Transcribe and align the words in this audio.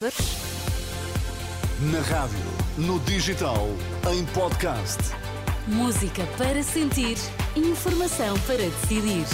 Na 0.00 0.10
rádio, 2.02 2.38
no 2.76 3.00
digital, 3.00 3.66
em 4.12 4.24
podcast. 4.26 4.96
Música 5.66 6.24
para 6.38 6.62
sentir, 6.62 7.16
informação 7.56 8.38
para 8.46 8.58
decidir. 8.58 9.26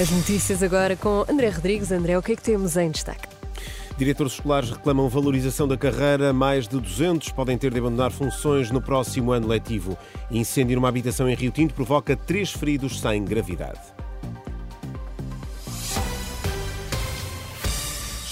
As 0.00 0.10
notícias 0.10 0.64
agora 0.64 0.96
com 0.96 1.24
André 1.30 1.50
Rodrigues. 1.50 1.92
André, 1.92 2.18
o 2.18 2.22
que 2.22 2.32
é 2.32 2.34
que 2.34 2.42
temos 2.42 2.76
em 2.76 2.90
destaque? 2.90 3.28
Diretores 3.96 4.32
escolares 4.32 4.70
reclamam 4.70 5.08
valorização 5.08 5.68
da 5.68 5.76
carreira. 5.76 6.32
Mais 6.32 6.66
de 6.66 6.80
200 6.80 7.30
podem 7.30 7.56
ter 7.56 7.70
de 7.70 7.78
abandonar 7.78 8.10
funções 8.10 8.72
no 8.72 8.82
próximo 8.82 9.30
ano 9.30 9.46
letivo. 9.46 9.96
Incêndio 10.28 10.74
numa 10.74 10.88
habitação 10.88 11.30
em 11.30 11.36
Rio 11.36 11.52
Tinto 11.52 11.72
provoca 11.72 12.16
três 12.16 12.50
feridos 12.50 12.98
sem 12.98 13.24
gravidade. 13.24 13.78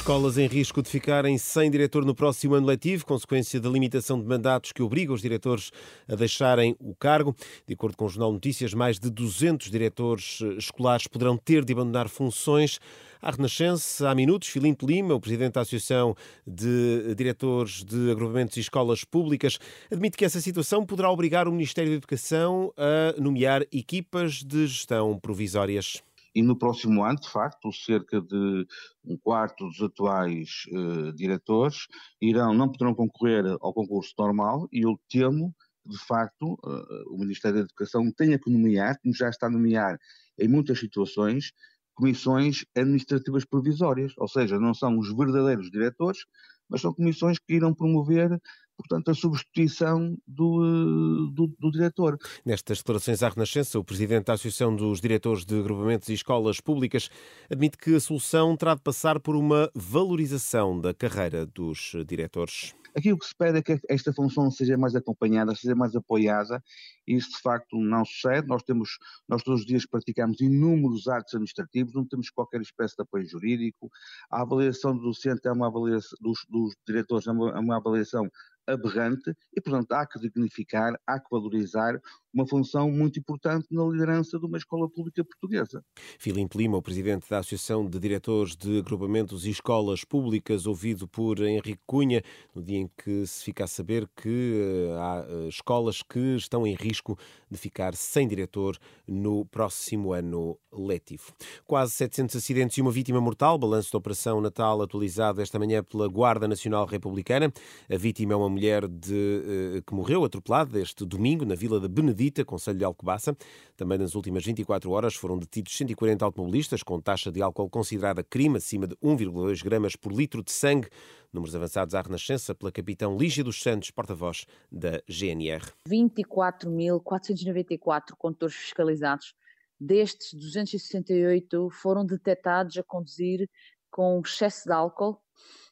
Escolas 0.08 0.38
em 0.38 0.46
risco 0.46 0.82
de 0.82 0.88
ficarem 0.88 1.36
sem 1.36 1.70
diretor 1.70 2.02
no 2.02 2.14
próximo 2.14 2.54
ano 2.54 2.66
letivo, 2.66 3.04
consequência 3.04 3.60
da 3.60 3.68
limitação 3.68 4.18
de 4.18 4.26
mandatos 4.26 4.72
que 4.72 4.82
obriga 4.82 5.12
os 5.12 5.20
diretores 5.20 5.70
a 6.10 6.14
deixarem 6.14 6.74
o 6.80 6.94
cargo. 6.94 7.36
De 7.66 7.74
acordo 7.74 7.94
com 7.94 8.06
o 8.06 8.08
Jornal 8.08 8.32
Notícias, 8.32 8.72
mais 8.72 8.98
de 8.98 9.10
200 9.10 9.70
diretores 9.70 10.40
eh, 10.42 10.54
escolares 10.56 11.06
poderão 11.06 11.36
ter 11.36 11.62
de 11.62 11.74
abandonar 11.74 12.08
funções. 12.08 12.80
À 13.20 13.32
Renascença, 13.32 14.08
há 14.08 14.14
minutos, 14.14 14.48
Filipe 14.48 14.86
Lima, 14.86 15.12
o 15.12 15.20
presidente 15.20 15.52
da 15.52 15.60
Associação 15.60 16.16
de 16.46 17.14
Diretores 17.14 17.84
de 17.84 18.10
Agrupamentos 18.10 18.56
e 18.56 18.60
Escolas 18.60 19.04
Públicas, 19.04 19.58
admite 19.92 20.16
que 20.16 20.24
essa 20.24 20.40
situação 20.40 20.86
poderá 20.86 21.10
obrigar 21.10 21.46
o 21.46 21.52
Ministério 21.52 21.90
da 21.90 21.96
Educação 21.98 22.72
a 22.78 23.20
nomear 23.20 23.60
equipas 23.70 24.42
de 24.42 24.68
gestão 24.68 25.18
provisórias. 25.18 26.02
E 26.38 26.42
no 26.42 26.56
próximo 26.56 27.02
ano, 27.02 27.18
de 27.18 27.28
facto, 27.28 27.72
cerca 27.72 28.20
de 28.20 28.64
um 29.04 29.18
quarto 29.18 29.66
dos 29.66 29.82
atuais 29.82 30.48
uh, 30.70 31.12
diretores 31.12 31.88
irão, 32.22 32.54
não 32.54 32.70
poderão 32.70 32.94
concorrer 32.94 33.44
ao 33.60 33.74
concurso 33.74 34.14
normal 34.16 34.68
e 34.72 34.86
eu 34.86 34.96
temo 35.10 35.52
que, 35.82 35.90
de 35.90 35.98
facto, 35.98 36.52
uh, 36.64 37.12
o 37.12 37.18
Ministério 37.18 37.56
da 37.56 37.64
Educação 37.64 38.08
tenha 38.16 38.38
que 38.38 38.52
nomear, 38.52 39.00
como 39.02 39.12
já 39.12 39.28
está 39.28 39.48
a 39.48 39.50
nomear 39.50 39.98
em 40.38 40.46
muitas 40.46 40.78
situações, 40.78 41.50
comissões 41.92 42.64
administrativas 42.76 43.44
provisórias, 43.44 44.12
ou 44.16 44.28
seja, 44.28 44.60
não 44.60 44.72
são 44.72 44.96
os 44.96 45.12
verdadeiros 45.12 45.72
diretores, 45.72 46.20
mas 46.68 46.82
são 46.82 46.94
comissões 46.94 47.40
que 47.40 47.54
irão 47.54 47.74
promover 47.74 48.40
portanto, 48.78 49.10
a 49.10 49.14
substituição 49.14 50.16
do, 50.26 50.64
eh, 50.64 51.34
do, 51.34 51.54
do, 51.58 51.70
diretor. 51.70 52.16
Nestas 52.46 52.78
declarações 52.78 53.22
à 53.22 53.28
Renascença, 53.28 53.78
o 53.78 53.84
presidente 53.84 54.26
da 54.26 54.34
Associação 54.34 54.74
dos 54.74 55.00
Diretores 55.00 55.44
de 55.44 55.58
Agrupamentos 55.58 56.08
e 56.08 56.14
Escolas 56.14 56.60
Públicas 56.60 57.10
admite 57.50 57.76
que 57.76 57.94
a 57.94 58.00
solução 58.00 58.56
terá 58.56 58.74
de 58.74 58.82
passar 58.82 59.18
por 59.20 59.36
uma 59.36 59.68
valorização 59.74 60.80
da 60.80 60.94
carreira 60.94 61.44
dos 61.44 61.92
diretores. 62.06 62.74
Aquilo 62.96 63.18
que 63.18 63.26
se 63.26 63.34
pede 63.36 63.58
é 63.58 63.62
que 63.62 63.80
esta 63.88 64.12
função 64.12 64.50
seja 64.50 64.76
mais 64.76 64.94
acompanhada, 64.94 65.54
seja 65.54 65.74
mais 65.74 65.94
apoiada, 65.94 66.62
e 67.06 67.14
isso 67.16 67.30
de 67.30 67.40
facto 67.40 67.78
não 67.78 68.04
sucede. 68.04 68.46
Nós 68.46 68.62
temos, 68.62 68.98
nós 69.28 69.42
todos 69.42 69.60
os 69.60 69.66
dias 69.66 69.86
praticamos 69.86 70.40
inúmeros 70.40 71.06
atos 71.06 71.34
administrativos, 71.34 71.94
não 71.94 72.06
temos 72.06 72.30
qualquer 72.30 72.60
espécie 72.60 72.96
de 72.96 73.02
apoio 73.02 73.28
jurídico. 73.28 73.90
A 74.30 74.42
avaliação 74.42 74.96
do 74.96 75.02
docente 75.02 75.46
é 75.46 75.52
uma 75.52 75.68
avaliação, 75.68 76.18
dos, 76.20 76.44
dos 76.48 76.74
diretores 76.86 77.26
é 77.26 77.30
uma, 77.30 77.50
é 77.50 77.60
uma 77.60 77.76
avaliação 77.76 78.28
aberrante 78.68 79.34
e, 79.56 79.60
portanto, 79.60 79.92
há 79.92 80.06
que 80.06 80.18
dignificar, 80.20 80.94
há 81.06 81.18
que 81.18 81.26
valorizar 81.30 81.98
uma 82.32 82.46
função 82.46 82.90
muito 82.90 83.18
importante 83.18 83.66
na 83.70 83.82
liderança 83.84 84.38
de 84.38 84.46
uma 84.46 84.58
escola 84.58 84.88
pública 84.88 85.24
portuguesa. 85.24 85.82
Filipe 86.18 86.56
Lima, 86.56 86.76
o 86.76 86.82
presidente 86.82 87.28
da 87.28 87.38
Associação 87.38 87.88
de 87.88 87.98
Diretores 87.98 88.54
de 88.54 88.78
Agrupamentos 88.78 89.46
e 89.46 89.50
Escolas 89.50 90.04
Públicas, 90.04 90.66
ouvido 90.66 91.08
por 91.08 91.40
Henrique 91.40 91.80
Cunha, 91.86 92.22
no 92.54 92.62
dia 92.62 92.78
em 92.78 92.90
que 92.96 93.26
se 93.26 93.44
fica 93.44 93.64
a 93.64 93.66
saber 93.66 94.08
que 94.14 94.88
eh, 94.88 94.96
há 94.98 95.26
eh, 95.26 95.48
escolas 95.48 96.02
que 96.02 96.36
estão 96.36 96.66
em 96.66 96.74
risco 96.74 97.18
de 97.50 97.56
ficar 97.56 97.94
sem 97.94 98.28
diretor 98.28 98.76
no 99.06 99.44
próximo 99.46 100.12
ano 100.12 100.58
letivo. 100.72 101.32
Quase 101.66 101.92
700 101.92 102.36
acidentes 102.36 102.76
e 102.76 102.82
uma 102.82 102.92
vítima 102.92 103.20
mortal, 103.20 103.58
balanço 103.58 103.90
da 103.90 103.98
Operação 103.98 104.40
Natal 104.40 104.80
atualizado 104.82 105.40
esta 105.40 105.58
manhã 105.58 105.82
pela 105.82 106.06
Guarda 106.06 106.46
Nacional 106.46 106.86
Republicana. 106.86 107.52
A 107.90 107.96
vítima 107.96 108.34
é 108.34 108.36
uma 108.36 108.50
mulher 108.58 108.88
de, 108.88 109.76
eh, 109.76 109.82
que 109.86 109.94
morreu 109.94 110.24
atropelada 110.24 110.80
este 110.80 111.06
domingo 111.06 111.44
na 111.44 111.54
Vila 111.54 111.78
da 111.78 111.86
Benedita, 111.86 112.44
Conselho 112.44 112.76
de 112.76 112.84
Alcobaça. 112.84 113.36
Também 113.76 113.96
nas 113.96 114.16
últimas 114.16 114.44
24 114.44 114.90
horas 114.90 115.14
foram 115.14 115.38
detidos 115.38 115.76
140 115.76 116.24
automobilistas 116.24 116.82
com 116.82 117.00
taxa 117.00 117.30
de 117.30 117.40
álcool 117.40 117.70
considerada 117.70 118.24
crime 118.24 118.56
acima 118.56 118.88
de 118.88 118.96
1,2 118.96 119.62
gramas 119.62 119.94
por 119.94 120.12
litro 120.12 120.42
de 120.42 120.50
sangue. 120.50 120.88
Números 121.32 121.54
avançados 121.54 121.94
à 121.94 122.02
Renascença 122.02 122.52
pela 122.52 122.72
capitão 122.72 123.16
Lígia 123.16 123.44
dos 123.44 123.62
Santos, 123.62 123.92
porta-voz 123.92 124.44
da 124.72 125.00
GNR. 125.08 125.62
24.494 125.88 128.16
condutores 128.18 128.56
fiscalizados. 128.56 129.36
Destes, 129.80 130.34
268 130.34 131.70
foram 131.70 132.04
detectados 132.04 132.76
a 132.76 132.82
conduzir 132.82 133.48
com 133.88 134.20
excesso 134.24 134.64
de 134.64 134.72
álcool 134.72 135.22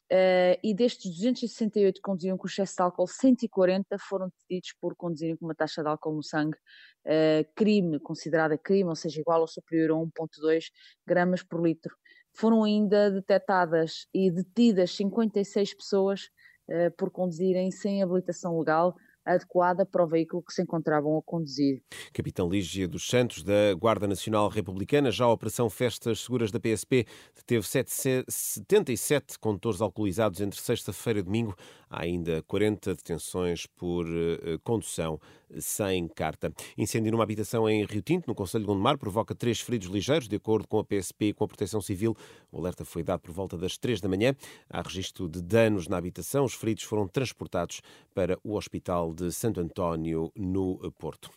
Uh, 0.09 0.55
e 0.63 0.73
destes 0.73 1.11
268 1.15 1.95
que 1.95 2.01
conduziam 2.01 2.37
com 2.37 2.47
excesso 2.47 2.75
de 2.77 2.81
álcool, 2.81 3.07
140 3.07 3.97
foram 3.99 4.29
detidos 4.29 4.73
por 4.79 4.95
conduzirem 4.95 5.35
com 5.35 5.43
uma 5.43 5.55
taxa 5.55 5.83
de 5.83 5.89
álcool 5.89 6.15
no 6.15 6.23
sangue 6.23 6.57
uh, 7.05 7.53
crime, 7.53 7.99
considerada 7.99 8.57
crime, 8.57 8.87
ou 8.87 8.95
seja, 8.95 9.19
igual 9.19 9.41
ou 9.41 9.47
superior 9.47 9.91
a 9.91 9.93
1,2 9.95 10.71
gramas 11.05 11.43
por 11.43 11.61
litro. 11.61 11.93
Foram 12.33 12.63
ainda 12.63 13.11
detectadas 13.11 14.07
e 14.13 14.31
detidas 14.31 14.95
56 14.95 15.73
pessoas 15.73 16.29
uh, 16.69 16.89
por 16.97 17.11
conduzirem 17.11 17.69
sem 17.69 18.01
habilitação 18.01 18.57
legal, 18.57 18.95
adequada 19.33 19.85
para 19.85 20.03
o 20.03 20.07
veículo 20.07 20.41
que 20.41 20.53
se 20.53 20.61
encontravam 20.61 21.17
a 21.17 21.21
conduzir. 21.21 21.81
Capitão 22.13 22.49
Lígia 22.49 22.87
dos 22.87 23.07
Santos, 23.07 23.43
da 23.43 23.73
Guarda 23.77 24.07
Nacional 24.07 24.47
Republicana, 24.47 25.11
já 25.11 25.25
a 25.25 25.31
Operação 25.31 25.69
Festas 25.69 26.21
Seguras 26.21 26.51
da 26.51 26.59
PSP 26.59 27.05
teve 27.45 27.65
77 27.67 29.39
condutores 29.39 29.81
alcoolizados 29.81 30.41
entre 30.41 30.59
sexta-feira 30.59 31.19
e 31.19 31.23
domingo. 31.23 31.55
Há 31.89 32.03
ainda 32.03 32.43
40 32.43 32.95
detenções 32.95 33.65
por 33.65 34.05
uh, 34.05 34.59
condução 34.63 35.19
sem 35.59 36.07
carta. 36.07 36.51
Incêndio 36.77 37.11
numa 37.11 37.23
habitação 37.23 37.69
em 37.69 37.85
Rio 37.85 38.01
Tinto, 38.01 38.27
no 38.27 38.35
Conselho 38.35 38.63
de 38.63 38.67
Gondomar, 38.67 38.97
provoca 38.97 39.33
três 39.35 39.59
feridos 39.59 39.87
ligeiros, 39.87 40.27
de 40.27 40.35
acordo 40.35 40.67
com 40.67 40.79
a 40.79 40.83
PSP 40.83 41.27
e 41.27 41.33
com 41.33 41.43
a 41.43 41.47
Proteção 41.47 41.81
Civil. 41.81 42.15
O 42.51 42.57
alerta 42.57 42.83
foi 42.85 43.03
dado 43.03 43.21
por 43.21 43.31
volta 43.31 43.57
das 43.57 43.77
três 43.77 44.01
da 44.01 44.09
manhã. 44.09 44.35
Há 44.69 44.81
registro 44.81 45.27
de 45.29 45.41
danos 45.41 45.87
na 45.87 45.97
habitação. 45.97 46.45
Os 46.45 46.53
feridos 46.53 46.83
foram 46.83 47.07
transportados 47.07 47.81
para 48.13 48.37
o 48.43 48.55
Hospital 48.55 49.13
de 49.13 49.31
Santo 49.31 49.59
António, 49.59 50.31
no 50.35 50.91
Porto. 50.97 51.29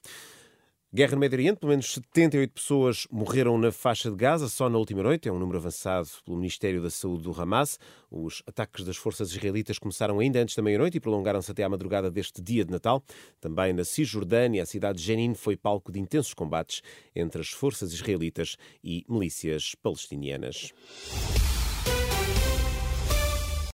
Guerra 0.92 1.12
no 1.12 1.20
Médio 1.20 1.36
Oriente, 1.36 1.60
pelo 1.60 1.70
menos 1.70 1.94
78 1.94 2.52
pessoas 2.52 3.06
morreram 3.12 3.56
na 3.56 3.70
faixa 3.70 4.10
de 4.10 4.16
Gaza 4.16 4.48
só 4.48 4.68
na 4.68 4.76
última 4.76 5.04
noite, 5.04 5.28
é 5.28 5.32
um 5.32 5.38
número 5.38 5.56
avançado 5.56 6.08
pelo 6.24 6.36
Ministério 6.36 6.82
da 6.82 6.90
Saúde 6.90 7.22
do 7.22 7.40
Hamas. 7.40 7.78
Os 8.10 8.42
ataques 8.44 8.84
das 8.84 8.96
forças 8.96 9.30
israelitas 9.30 9.78
começaram 9.78 10.18
ainda 10.18 10.42
antes 10.42 10.56
da 10.56 10.62
meia-noite 10.64 10.96
e 10.96 11.00
prolongaram-se 11.00 11.48
até 11.48 11.62
à 11.62 11.68
madrugada 11.68 12.10
deste 12.10 12.42
dia 12.42 12.64
de 12.64 12.72
Natal. 12.72 13.04
Também 13.40 13.72
na 13.72 13.84
Cisjordânia, 13.84 14.64
a 14.64 14.66
cidade 14.66 14.98
de 14.98 15.04
Jenin 15.04 15.32
foi 15.32 15.56
palco 15.56 15.92
de 15.92 16.00
intensos 16.00 16.34
combates 16.34 16.82
entre 17.14 17.40
as 17.40 17.50
forças 17.50 17.92
israelitas 17.92 18.56
e 18.82 19.04
milícias 19.08 19.76
palestinianas. 19.80 20.72